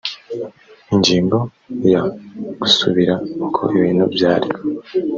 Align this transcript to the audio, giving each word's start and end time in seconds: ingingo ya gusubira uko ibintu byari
ingingo 0.93 1.37
ya 1.91 2.01
gusubira 2.59 3.13
uko 3.47 3.61
ibintu 3.77 4.03
byari 4.15 4.47